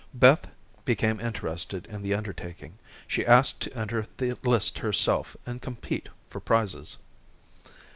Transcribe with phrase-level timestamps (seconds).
[0.15, 0.47] Beth
[0.83, 2.79] became interested in the undertaking.
[3.07, 6.97] She asked to enter the lists herself and compete for prizes.